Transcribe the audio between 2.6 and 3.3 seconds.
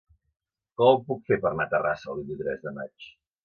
de maig?